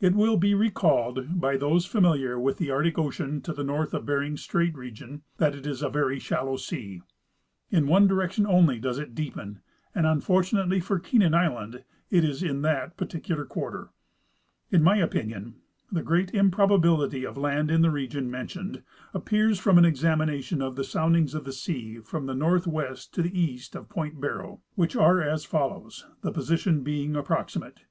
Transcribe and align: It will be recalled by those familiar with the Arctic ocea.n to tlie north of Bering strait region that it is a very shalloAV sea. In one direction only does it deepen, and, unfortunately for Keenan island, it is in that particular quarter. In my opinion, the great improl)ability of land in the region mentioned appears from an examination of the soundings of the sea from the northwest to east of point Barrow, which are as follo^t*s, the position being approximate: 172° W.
It 0.00 0.14
will 0.14 0.38
be 0.38 0.54
recalled 0.54 1.38
by 1.38 1.58
those 1.58 1.84
familiar 1.84 2.40
with 2.40 2.56
the 2.56 2.70
Arctic 2.70 2.94
ocea.n 2.94 3.42
to 3.42 3.52
tlie 3.52 3.66
north 3.66 3.92
of 3.92 4.06
Bering 4.06 4.38
strait 4.38 4.74
region 4.74 5.20
that 5.36 5.54
it 5.54 5.66
is 5.66 5.82
a 5.82 5.90
very 5.90 6.18
shalloAV 6.18 6.60
sea. 6.60 7.02
In 7.68 7.86
one 7.86 8.06
direction 8.06 8.46
only 8.46 8.78
does 8.80 8.98
it 8.98 9.14
deepen, 9.14 9.60
and, 9.94 10.06
unfortunately 10.06 10.80
for 10.80 10.98
Keenan 10.98 11.34
island, 11.34 11.84
it 12.10 12.24
is 12.24 12.42
in 12.42 12.62
that 12.62 12.96
particular 12.96 13.44
quarter. 13.44 13.90
In 14.70 14.82
my 14.82 14.96
opinion, 14.96 15.56
the 15.92 16.02
great 16.02 16.32
improl)ability 16.32 17.28
of 17.28 17.36
land 17.36 17.70
in 17.70 17.82
the 17.82 17.90
region 17.90 18.30
mentioned 18.30 18.82
appears 19.12 19.58
from 19.60 19.76
an 19.76 19.84
examination 19.84 20.62
of 20.62 20.76
the 20.76 20.84
soundings 20.84 21.34
of 21.34 21.44
the 21.44 21.52
sea 21.52 21.98
from 21.98 22.24
the 22.24 22.34
northwest 22.34 23.12
to 23.12 23.30
east 23.30 23.74
of 23.74 23.90
point 23.90 24.22
Barrow, 24.22 24.62
which 24.74 24.96
are 24.96 25.20
as 25.20 25.46
follo^t*s, 25.46 26.06
the 26.22 26.32
position 26.32 26.82
being 26.82 27.14
approximate: 27.14 27.74
172° 27.74 27.74
W. 27.74 27.86